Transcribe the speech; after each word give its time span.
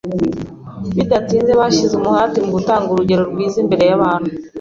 Bidatinze 0.97 1.51
bashyize 1.59 1.93
umuhati 1.95 2.37
mu 2.45 2.51
gutanga 2.55 2.87
urugero 2.91 3.23
rwiza 3.31 3.57
imbere 3.63 3.83
y’abantu 3.89 4.29